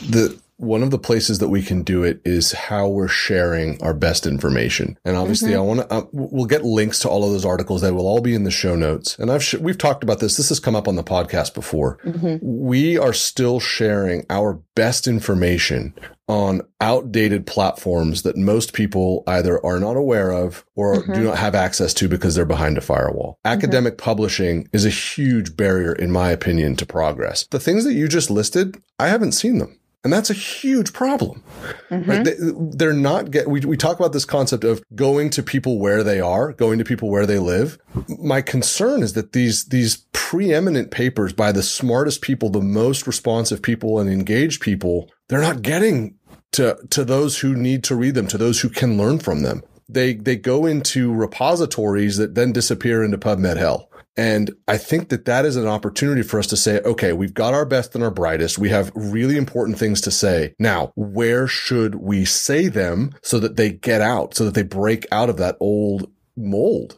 [0.10, 3.94] that one of the places that we can do it is how we're sharing our
[3.94, 4.98] best information.
[5.06, 5.60] And obviously, mm-hmm.
[5.60, 7.82] I want to, uh, we'll get links to all of those articles.
[7.82, 9.18] They will all be in the show notes.
[9.18, 10.36] And I've, sh- we've talked about this.
[10.36, 11.98] This has come up on the podcast before.
[12.06, 12.38] Mm-hmm.
[12.42, 15.94] We are still sharing our best information
[16.28, 21.14] on outdated platforms that most people either are not aware of or mm-hmm.
[21.14, 23.40] do not have access to because they're behind a firewall.
[23.46, 23.54] Mm-hmm.
[23.54, 27.48] Academic publishing is a huge barrier, in my opinion, to progress.
[27.48, 29.79] The things that you just listed, I haven't seen them.
[30.04, 31.44] And that's a huge problem.
[31.90, 32.10] Mm-hmm.
[32.10, 32.78] Right?
[32.78, 36.04] They, are not get, we, we talk about this concept of going to people where
[36.04, 37.78] they are, going to people where they live.
[38.08, 43.62] My concern is that these, these preeminent papers by the smartest people, the most responsive
[43.62, 46.16] people and engaged people, they're not getting
[46.54, 49.64] to, to those who need to read them, to those who can learn from them.
[49.90, 53.89] They, they go into repositories that then disappear into PubMed hell.
[54.20, 57.54] And I think that that is an opportunity for us to say, okay, we've got
[57.54, 58.58] our best and our brightest.
[58.58, 60.56] We have really important things to say.
[60.60, 65.08] Now, where should we say them so that they get out, so that they break
[65.14, 66.98] out of that old mold?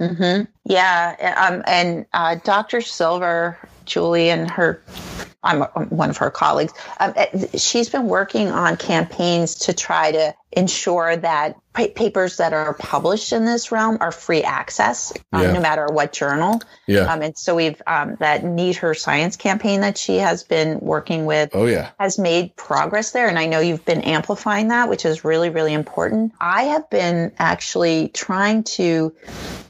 [0.00, 0.44] Mm-hmm.
[0.64, 1.34] Yeah.
[1.36, 2.80] Um, and uh, Dr.
[2.80, 4.82] Silver, Julie, and her
[5.46, 6.72] I'm one of her colleagues.
[6.98, 12.72] Um, eh, she's been working on campaigns to try to ensure that papers that are
[12.74, 15.52] published in this realm are free access, um, yeah.
[15.52, 16.60] no matter what journal.
[16.86, 17.12] Yeah.
[17.12, 21.26] Um, and so we've um, that Need Her Science campaign that she has been working
[21.26, 21.50] with.
[21.54, 25.24] Oh yeah, has made progress there, and I know you've been amplifying that, which is
[25.24, 26.32] really really important.
[26.40, 29.14] I have been actually trying to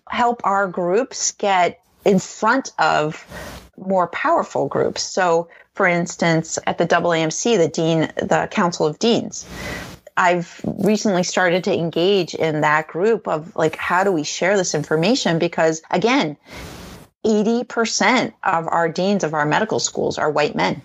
[0.09, 3.27] help our groups get in front of
[3.77, 5.03] more powerful groups.
[5.03, 9.47] So for instance, at the AAMC, the dean, the Council of Deans.
[10.17, 14.75] I've recently started to engage in that group of like, how do we share this
[14.75, 15.39] information?
[15.39, 16.39] Because again,
[17.27, 20.81] 80% of our deans of our medical schools are white men.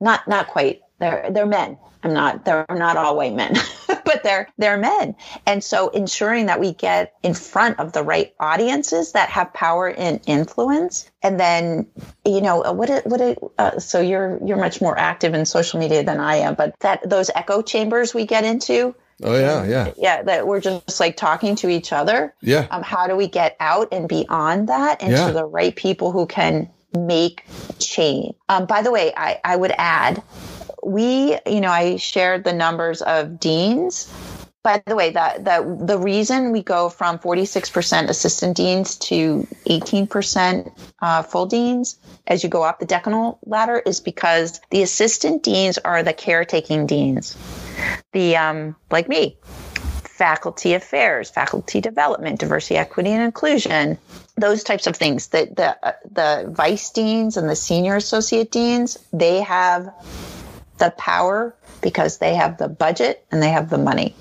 [0.00, 0.80] Not, not quite.
[0.98, 1.76] They're, they're men.
[2.02, 3.54] I'm not, they're not all white men.
[4.10, 5.14] but they're they're men.
[5.46, 9.88] And so ensuring that we get in front of the right audiences that have power
[9.88, 11.08] and influence.
[11.22, 11.86] And then,
[12.24, 15.78] you know, what it, what it, uh, so you're you're much more active in social
[15.78, 18.94] media than I am, but that those echo chambers we get into.
[19.22, 20.22] Oh yeah, yeah, yeah.
[20.22, 22.34] That we're just like talking to each other.
[22.40, 22.66] Yeah.
[22.70, 25.30] Um, how do we get out and beyond that into yeah.
[25.30, 27.44] the right people who can make
[27.78, 28.34] change?
[28.48, 30.22] Um, by the way, I I would add
[30.82, 34.12] we, you know, I shared the numbers of deans.
[34.62, 40.72] By the way, that the, the reason we go from 46% assistant deans to 18%
[41.00, 45.78] uh, full deans as you go up the decanal ladder is because the assistant deans
[45.78, 47.38] are the caretaking deans.
[48.12, 49.38] The, um, like me,
[50.20, 53.96] faculty affairs, faculty development, diversity, equity, and inclusion,
[54.36, 55.28] those types of things.
[55.28, 59.94] The, the, uh, the vice deans and the senior associate deans, they have
[60.80, 64.16] the power because they have the budget and they have the money.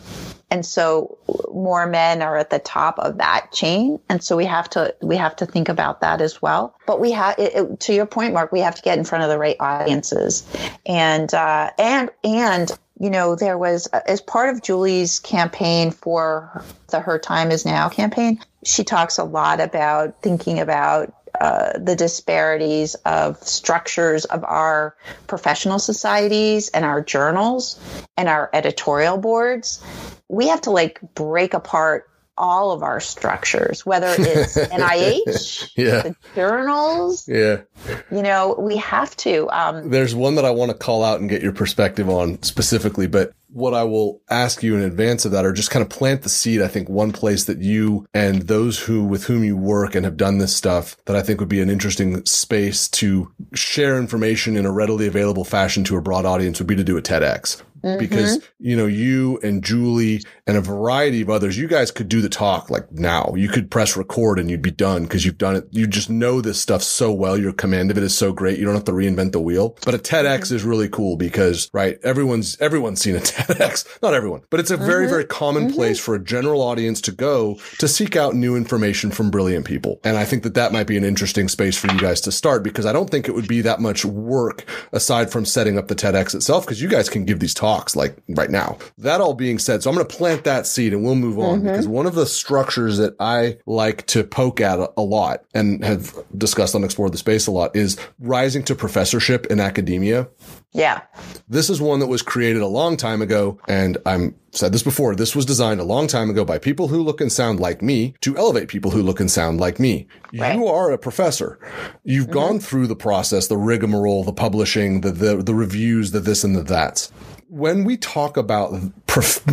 [0.52, 1.17] And so
[1.54, 4.00] more men are at the top of that chain.
[4.10, 6.76] And so we have to, we have to think about that as well.
[6.88, 7.38] But we have,
[7.80, 10.43] to your point, Mark, we have to get in front of the right audiences.
[10.86, 17.00] And, uh, and, and, you know, there was, as part of Julie's campaign for the
[17.00, 22.95] Her Time Is Now campaign, she talks a lot about thinking about uh, the disparities
[23.06, 24.95] of structures of our
[25.28, 27.80] professional societies and our journals
[28.17, 29.84] and our editorial boards.
[30.28, 36.02] We have to like break apart all of our structures, whether it's NIH, yeah.
[36.02, 37.28] the journals.
[37.28, 37.62] Yeah.
[38.10, 39.49] You know, we have to.
[39.52, 43.08] Um, There's one that I want to call out and get your perspective on specifically,
[43.08, 46.22] but what I will ask you in advance of that or just kind of plant
[46.22, 46.62] the seed.
[46.62, 50.18] I think one place that you and those who with whom you work and have
[50.18, 54.66] done this stuff that I think would be an interesting space to share information in
[54.66, 57.62] a readily available fashion to a broad audience would be to do a TEDx.
[57.84, 58.00] Mm-hmm.
[58.00, 62.22] Because, you know, you and Julie and a variety of others, you guys could do
[62.22, 63.34] the talk like now.
[63.36, 65.68] You could press record and you'd be done because you've done it.
[65.72, 67.38] You just know this stuff so well.
[67.38, 68.60] Your command of it is so great.
[68.60, 69.78] You don't have to reinvent the wheel.
[69.86, 70.56] But a TEDx mm-hmm.
[70.56, 74.02] is really cool because, right, everyone's, everyone's seen a TEDx.
[74.02, 75.12] Not everyone, but it's a very, mm-hmm.
[75.12, 75.76] very common mm-hmm.
[75.76, 80.00] place for a general audience to go to seek out new information from brilliant people.
[80.04, 82.63] And I think that that might be an interesting space for you guys to start
[82.63, 85.96] because I don't think it would be that much work aside from setting up the
[85.96, 88.77] TEDx itself because you guys can give these talks talks like right now.
[88.97, 91.60] That all being said, so I'm going to plant that seed and we'll move on
[91.60, 91.67] mm-hmm.
[91.67, 95.84] because one of the structures that I like to poke at a, a lot and
[95.84, 100.28] have discussed on Explore the Space a lot is rising to professorship in academia.
[100.72, 101.01] Yeah.
[101.47, 103.59] This is one that was created a long time ago.
[103.67, 105.15] And I'm said this before.
[105.15, 108.13] This was designed a long time ago by people who look and sound like me
[108.22, 110.07] to elevate people who look and sound like me.
[110.34, 110.55] Right.
[110.55, 111.59] You are a professor.
[112.03, 112.34] You've mm-hmm.
[112.34, 116.55] gone through the process, the rigmarole, the publishing, the, the, the reviews, the this and
[116.55, 117.11] the that's.
[117.52, 119.43] When we talk about prof-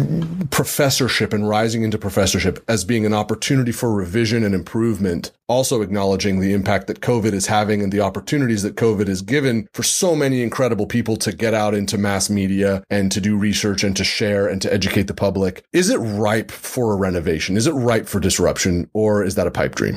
[0.51, 6.38] professorship and rising into professorship as being an opportunity for revision and improvement, also acknowledging
[6.38, 10.14] the impact that COVID is having and the opportunities that COVID has given for so
[10.14, 14.05] many incredible people to get out into mass media and to do research and to
[14.05, 15.64] share and to educate the public.
[15.72, 17.57] Is it ripe for a renovation?
[17.57, 19.97] Is it ripe for disruption or is that a pipe dream?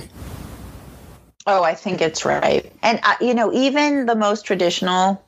[1.45, 2.71] Oh, I think it's right.
[2.81, 5.21] And, uh, you know, even the most traditional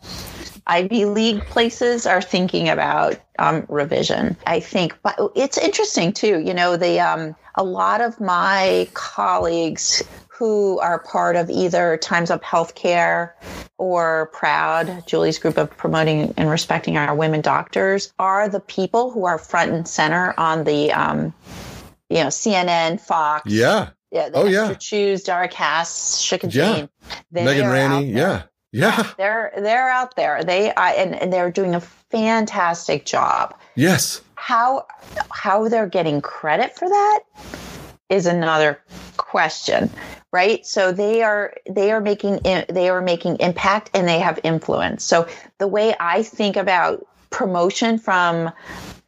[0.67, 4.37] Ivy League places are thinking about um, revision.
[4.45, 6.39] I think, but it's interesting too.
[6.39, 12.31] You know, the um, a lot of my colleagues who are part of either Times
[12.31, 13.33] Up Healthcare
[13.77, 19.25] or Proud, Julie's group of promoting and respecting our women doctors, are the people who
[19.25, 21.31] are front and center on the, um,
[22.09, 23.51] you know, CNN, Fox.
[23.51, 23.89] Yeah.
[24.11, 24.73] Yeah, Oh, yeah.
[24.73, 26.87] Choose, Dara Kass, and Yeah.
[27.31, 27.95] Megan are Ranney.
[27.95, 28.17] out there.
[28.17, 28.41] Yeah.
[28.71, 29.11] Yeah.
[29.17, 30.43] They're they're out there.
[30.43, 33.53] They I, and, and they're doing a fantastic job.
[33.75, 34.21] Yes.
[34.35, 34.85] How
[35.29, 37.19] how they're getting credit for that
[38.09, 38.79] is another
[39.17, 39.89] question,
[40.31, 40.65] right?
[40.65, 45.03] So they are they are making they are making impact and they have influence.
[45.03, 48.51] So the way I think about promotion from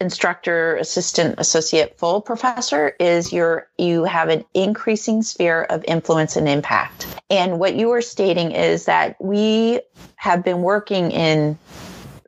[0.01, 6.49] instructor assistant associate full professor is you're you have an increasing sphere of influence and
[6.49, 7.05] impact.
[7.30, 9.82] And what you are stating is that we
[10.15, 11.57] have been working in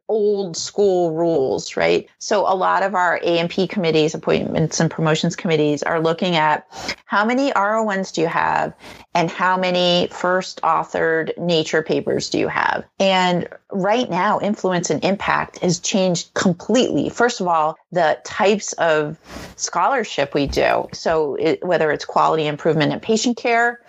[0.07, 2.07] old school rules, right?
[2.19, 6.67] So a lot of our AMP committees, appointments and promotions committees are looking at
[7.05, 8.73] how many R01s do you have
[9.13, 12.83] and how many first authored nature papers do you have?
[12.99, 17.09] And right now, influence and impact has changed completely.
[17.09, 19.17] First of all, the types of
[19.55, 20.87] scholarship we do.
[20.93, 23.81] So it, whether it's quality improvement in patient care,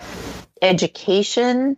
[0.62, 1.76] education,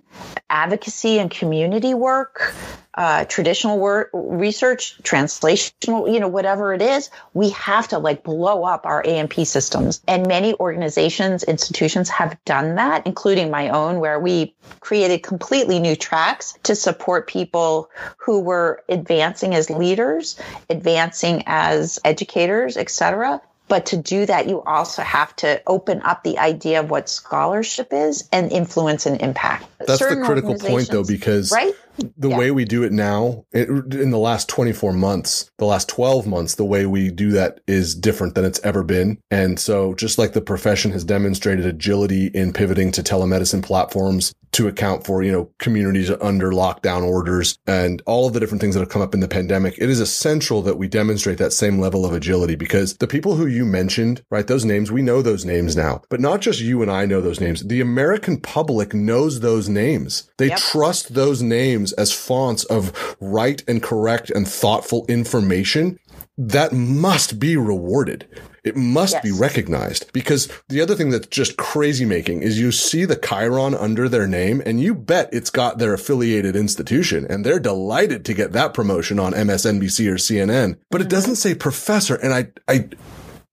[0.49, 2.55] advocacy and community work,
[2.95, 8.64] uh, traditional work, research, translational, you know, whatever it is, we have to like blow
[8.64, 10.01] up our AMP systems.
[10.09, 15.95] And many organizations, institutions have done that, including my own, where we created completely new
[15.95, 23.41] tracks to support people who were advancing as leaders, advancing as educators, et cetera.
[23.69, 27.93] But to do that, you also have to open up the idea of what scholarship
[27.93, 29.66] is and influence and impact.
[29.79, 31.75] That's Certain the critical point, though, because right?
[32.16, 32.38] The Yeah.
[32.38, 36.55] way we do it now it, in the last 24 months, the last 12 months,
[36.57, 39.18] the way we do that is different than it's ever been.
[39.30, 44.66] And so just like the profession has demonstrated agility in pivoting to telemedicine platforms to
[44.66, 48.80] account for, you know, communities under lockdown orders and all of the different things that
[48.80, 52.07] have come up in the pandemic, it is essential that we demonstrate that same level
[52.07, 55.76] of agility because the people who you mentioned, right, those names, we know those names
[55.76, 57.62] now, but not just you and I know those names.
[57.62, 60.24] The American public knows those names.
[60.38, 60.59] They Yep.
[60.59, 65.99] trust those names as fonts of right and correct and thoughtful information.
[66.36, 68.28] That must be rewarded.
[68.68, 73.05] It must be recognized because the other thing that's just crazy making is you see
[73.05, 77.59] the Chiron under their name and you bet it's got their affiliated institution and they're
[77.59, 81.11] delighted to get that promotion on MSNBC or CNN, but it mm-hmm.
[81.11, 82.16] doesn't say professor.
[82.16, 82.89] And I, I,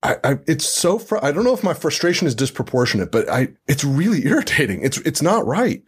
[0.03, 3.49] I, I it's so, fr- I don't know if my frustration is disproportionate, but I,
[3.67, 4.81] it's really irritating.
[4.83, 5.81] It's, it's not right.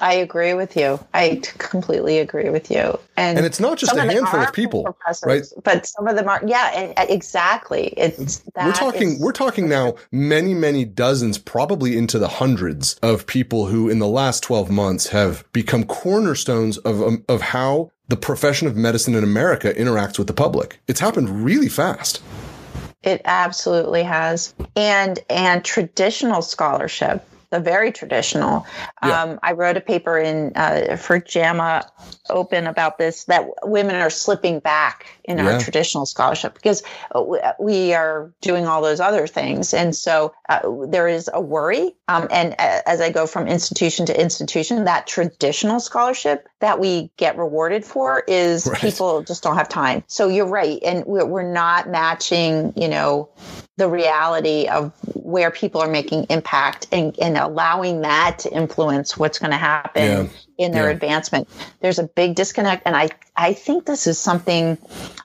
[0.00, 0.98] I agree with you.
[1.14, 2.98] I completely agree with you.
[3.16, 6.40] And, And it's not just a handful of people, professors, But some of them are,
[6.46, 7.88] yeah, and, and exactly.
[7.96, 12.94] It's that we're talking is- we're talking now many many dozens probably into the hundreds
[13.02, 17.90] of people who in the last 12 months have become cornerstones of um, of how
[18.08, 22.20] the profession of medicine in America interacts with the public it's happened really fast
[23.02, 24.54] It absolutely has.
[24.76, 28.66] And and traditional scholarship, the very traditional.
[29.04, 29.22] Yeah.
[29.22, 31.84] Um, I wrote a paper in uh, for JAMA
[32.28, 35.52] Open about this that women are slipping back in Yeah.
[35.54, 36.82] our traditional scholarship because
[37.14, 41.40] uh, we- we are doing all those other things, and so uh, there is a
[41.40, 41.94] worry.
[42.08, 47.36] Um, and as I go from institution to institution, that traditional scholarship that we get
[47.36, 48.80] rewarded for is Right.
[48.80, 50.04] people just don't have time.
[50.06, 53.28] So you're right, and we're, we're not matching, you know,
[53.76, 59.38] the reality of where people are making impact and, and allowing that to influence what's
[59.38, 60.26] going to happen Yeah.
[60.58, 60.90] in their Yeah.
[60.90, 61.48] advancement.
[61.80, 62.82] There's a big disconnect.
[62.84, 64.76] And I, I think this is something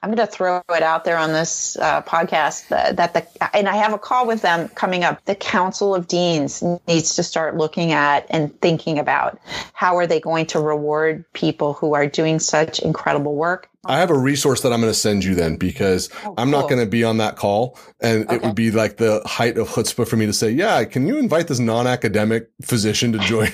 [0.02, 3.68] I'm going to throw it out there on this uh, podcast that, that the, and
[3.68, 5.26] I have a call with them coming up.
[5.26, 9.38] The Council of Deans needs to start looking at and thinking about
[9.74, 13.70] how are they going to reward people who are doing such incredible work.
[13.86, 16.70] I have a resource that I'm going to send you then because oh, I'm not
[16.70, 17.78] going to be on that call.
[18.02, 21.08] And it would be like the height of chutzpah for me to say, yeah, can
[21.08, 23.46] you invite this non-academic physician to join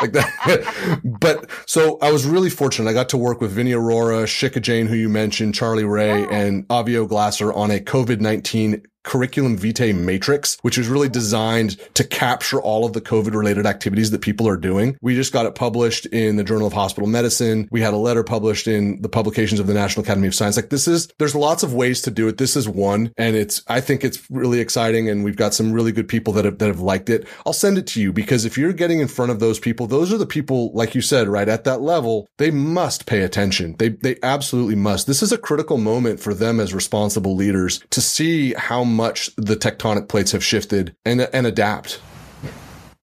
[0.00, 1.00] like that?
[1.20, 2.90] but so I was really fortunate.
[2.90, 6.66] I got to work with Vinny Arora, Shikha Jain, who you mentioned, Charlie Wray and
[6.70, 12.84] Avi O'Glasser on a COVID-19 curriculum vitae matrix, which is really designed to capture all
[12.84, 14.96] of the COVID related activities that people are doing.
[15.00, 17.68] We just got it published in the Journal of Hospital Medicine.
[17.70, 20.56] We had a letter published in the publications of the National Academy of Science.
[20.56, 22.38] Like this is, there's lots of ways to do it.
[22.38, 23.12] This is one.
[23.16, 25.08] And it's, I think it's really exciting.
[25.08, 27.26] And we've got some really good people that have, that have liked it.
[27.46, 30.12] I'll send it to you because if you're getting in front of those people, those
[30.12, 33.76] are the people, like you said, right at that level, they must pay attention.
[33.78, 35.06] They, they absolutely must.
[35.06, 39.56] This is a critical moment for them as responsible leaders to see how much the
[39.56, 42.00] tectonic plates have shifted and, and adapt.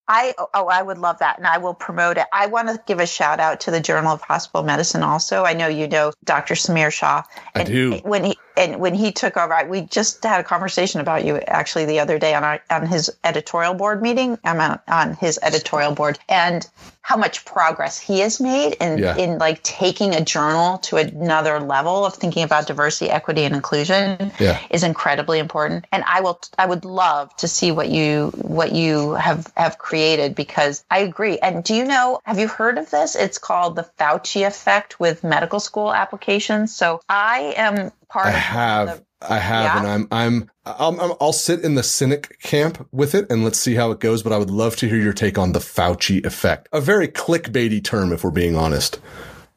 [0.08, 2.28] I oh I would love that and I will promote it.
[2.32, 5.44] I want to give a shout out to the Journal of Hospital Medicine also.
[5.44, 6.54] I know you know Dr.
[6.54, 7.24] Samir Shah.
[7.56, 8.00] I And do.
[8.04, 11.38] When he and when he took over, I, we just had a conversation about you
[11.38, 14.38] actually the other day on our on his editorial board meeting.
[14.44, 16.68] I'm on, on his editorial board and
[17.02, 19.16] how much progress he has made in Yeah.
[19.16, 24.34] in like taking a journal to another level of thinking about diversity, equity, and inclusion
[24.40, 24.60] Yeah.
[24.70, 25.86] is incredibly important.
[25.94, 30.36] And I will, I would love to see what you, what you have, have created
[30.36, 31.38] because I agree.
[31.38, 33.16] And do you know, have you heard of this?
[33.16, 36.76] It's called the Fauci effect with medical school applications.
[36.76, 38.88] So I am part I have.
[39.00, 39.78] the- I have, Yeah?
[39.80, 43.58] and I'm, I'm, I'm, I'm, I'll sit in the cynic camp with it and let's
[43.58, 44.22] see how it goes.
[44.22, 46.70] But I would love to hear your take on the Fauci effect.
[46.72, 49.00] A very clickbaity term, if we're being honest.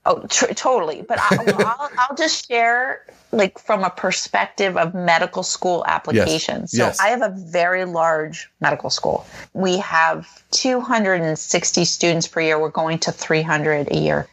[0.07, 1.03] Oh, tr- totally.
[1.03, 6.71] But I, I'll, I'll just share, like, from a perspective of medical school applications.
[6.71, 6.99] So Yes.
[6.99, 9.27] I have a very large medical school.
[9.53, 12.59] We have 260 students per year.
[12.59, 14.27] We're going to 300 a year.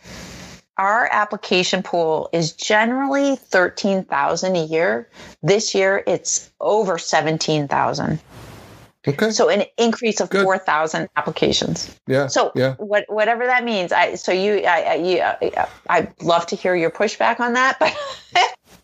[0.77, 5.09] Our application pool is generally 13,000 a year.
[5.41, 8.19] This year, it's over 17,000.
[9.07, 9.31] Okay.
[9.31, 10.43] So an increase of Good.
[10.43, 11.95] 4,000 applications.
[12.07, 12.27] yeah.
[12.27, 12.75] So yeah.
[12.75, 16.75] what, whatever that means, I so you I I, you, I I'd love to hear
[16.75, 17.95] your pushback on that, but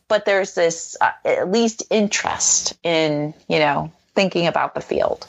[0.08, 5.28] but there's this uh, at least interest in you know thinking about the field.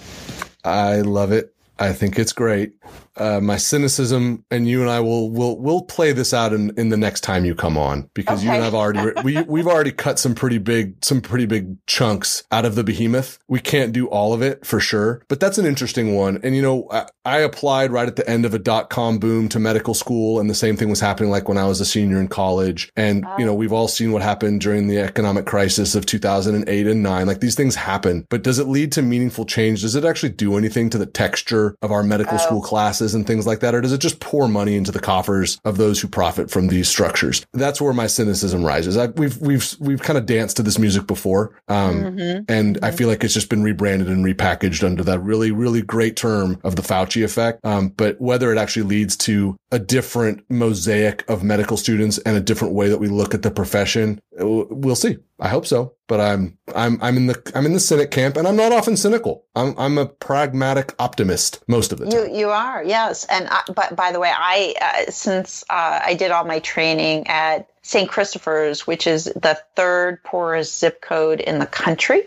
[0.65, 1.53] I love it.
[1.79, 2.75] I think it's great.
[3.17, 6.89] Uh, my cynicism and you and I will will will play this out in, in
[6.89, 10.19] the next time you come on because you and I've already we we've already cut
[10.19, 13.39] some pretty big some pretty big chunks out of the behemoth.
[13.47, 16.41] We can't do all of it for sure, but that's an interesting one.
[16.43, 19.49] And you know, I, I applied right at the end of a dot com boom
[19.51, 22.19] to medical school, and the same thing was happening like when I was a senior
[22.19, 22.91] in college.
[22.97, 27.03] And you know, we've all seen what happened during the economic crisis of 2008 and
[27.03, 27.27] nine.
[27.27, 29.83] Like these things happen, but does it lead to meaningful change?
[29.83, 33.47] Does it actually do anything to the texture of our medical school classes and things
[33.47, 33.75] like that?
[33.75, 36.89] Or does it just pour money into the coffers of those who profit from these
[36.89, 37.45] structures?
[37.53, 38.97] That's where my cynicism rises.
[38.97, 41.61] I, we've, we've, we've kind of danced to this music before.
[41.69, 45.83] Um, and I feel like it's just been rebranded and repackaged under that really, really
[45.83, 47.61] great term of the Fauci effect.
[47.65, 52.41] Um, but whether it actually leads to a different mosaic of medical students and a
[52.41, 55.19] different way that we look at the profession, uh, we'll see.
[55.41, 55.95] I hope so.
[56.07, 58.97] But I'm, I'm, I'm in the, I'm in the cynic camp and I'm not often
[58.97, 59.47] cynical.
[59.57, 62.13] I'm, I'm a pragmatic optimist most of the time.
[62.13, 66.15] You you are yes, and I, but by the way, I uh, since uh, I
[66.15, 68.09] did all my training at St.
[68.09, 72.27] Christopher's, which is the third poorest zip code in the country,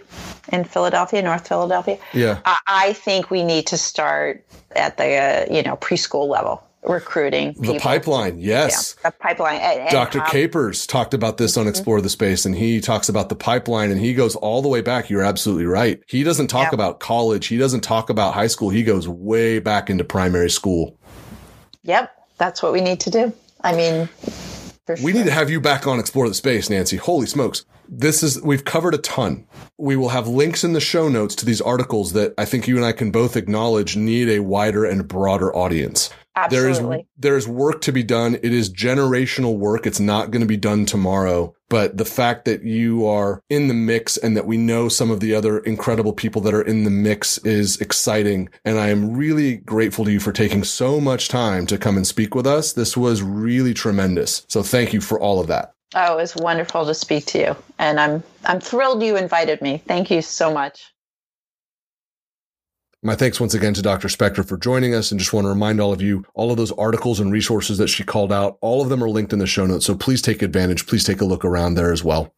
[0.51, 1.97] in Philadelphia, North Philadelphia.
[2.13, 2.39] yeah.
[2.45, 4.43] I, I think we need to start
[4.75, 8.39] at the uh, you know preschool level recruiting The pipeline.
[8.39, 8.95] Yes.
[9.03, 9.59] Yeah, the pipeline.
[9.59, 10.21] And, Dr.
[10.21, 13.91] um, Capers talked about this on Explore the Space and he talks about the pipeline
[13.91, 15.09] and he goes all the way back.
[15.09, 16.01] You're absolutely right.
[16.07, 16.75] He doesn't talk Yeah.
[16.75, 17.47] about college.
[17.47, 18.69] He doesn't talk about high school.
[18.69, 20.97] He goes way back into primary school.
[21.84, 23.34] Yep, that's what we need to do.
[23.63, 24.07] I mean,
[24.86, 26.97] for We need to have you back on Explore the Space, Nancy.
[26.97, 27.65] Holy smokes.
[27.89, 29.45] This is, we've covered a ton.
[29.78, 32.75] We will have links in the show notes to these articles that I think you
[32.75, 36.09] and I can both acknowledge need a wider and broader audience.
[36.49, 37.07] There is Absolutely.
[37.17, 38.35] there is work to be done.
[38.35, 39.85] It is generational work.
[39.85, 41.55] It's not going to be done tomorrow.
[41.69, 45.19] But the fact that you are in the mix and that we know some of
[45.19, 48.49] the other incredible people that are in the mix is exciting.
[48.63, 52.07] And I am really grateful to you for taking so much time to come and
[52.07, 52.71] speak with us.
[52.71, 54.45] This was really tremendous.
[54.47, 55.73] So thank you for all of that.
[55.95, 59.81] Oh, it was wonderful to speak to you, and I'm I'm thrilled you invited me.
[59.88, 60.93] Thank you so much.
[63.03, 64.07] My thanks once again to Dr.
[64.07, 66.71] Spector for joining us and just want to remind all of you, all of those
[66.71, 69.67] articles and resources that she called out, all of them are linked in the show
[69.67, 69.85] notes.
[69.85, 70.87] So please take advantage.
[70.87, 72.33] Please take a look around there as well.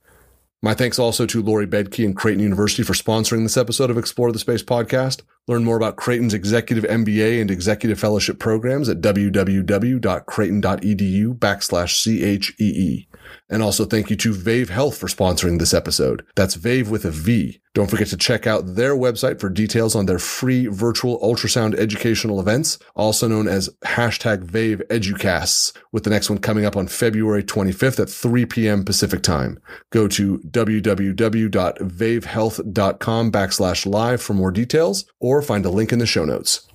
[0.61, 4.33] My thanks also to Lori Bedke and Creighton University for sponsoring this episode of Explore
[4.33, 5.21] the Space podcast.
[5.47, 13.07] Learn more about Creighton's executive MBA and executive fellowship programs at www.creighton.edu backslash CHEE.
[13.49, 16.25] And also thank you to Vave Health for sponsoring this episode.
[16.35, 17.61] That's Vave with a V.
[17.75, 22.39] Don't forget to check out their website for details on their free virtual ultrasound educational
[22.39, 27.43] events, also known as hashtag Vave Educasts, with the next one coming up on February
[27.43, 28.83] 25th at 3 p.m.
[28.83, 29.59] Pacific time.
[29.91, 35.05] Go to www.vavehealth.com backslash live for more details
[35.39, 36.67] or find a link in the show notes.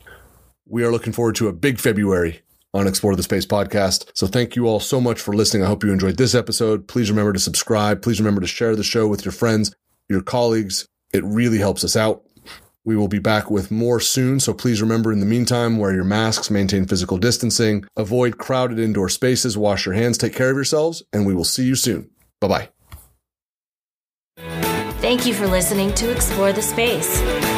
[0.67, 2.41] We are looking forward to a big February
[2.73, 4.11] on Explore the Space podcast.
[4.15, 5.63] So thank you all so much for listening.
[5.63, 6.89] I hope you enjoyed this episode.
[6.89, 8.03] Please remember to subscribe.
[8.03, 9.75] Please remember to share the show with your friends,
[10.09, 10.89] your colleagues.
[11.13, 12.25] It really helps us out.
[12.87, 14.41] We will be back with more soon.
[14.41, 19.11] So please remember in the meantime, wear your masks, maintain physical distancing, avoid crowded indoor
[19.11, 22.11] spaces, wash your hands, take care of yourselves, and we will see you soon.
[22.41, 22.69] Bye bye.
[25.05, 27.21] Thank you for listening to Explore the Space.